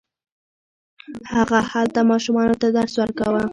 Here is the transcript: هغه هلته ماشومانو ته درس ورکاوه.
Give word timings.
هغه 1.33 1.59
هلته 1.71 1.99
ماشومانو 2.11 2.55
ته 2.61 2.67
درس 2.77 2.93
ورکاوه. 3.01 3.43